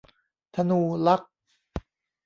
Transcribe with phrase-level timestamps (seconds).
[0.55, 1.31] ธนูลักษณ์